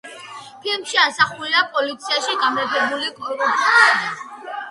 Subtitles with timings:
[0.61, 3.87] ფილმში ასახულია პოლიციაში გამეფებული კორუფცია.